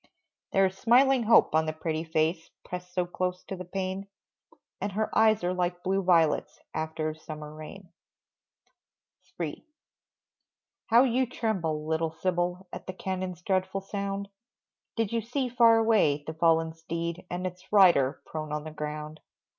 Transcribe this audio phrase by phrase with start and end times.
[0.51, 4.07] There is smiling hope on the pretty face Pressed so close to the pane,
[4.81, 7.89] And her eyes are like blue violets After a summer rain.
[9.39, 9.63] III.
[10.87, 14.29] How you tremble, little Sybil, At the cannons' dreadful sound,
[14.97, 19.19] Did you see far away, the fallen steed, And its rider prone on the ground?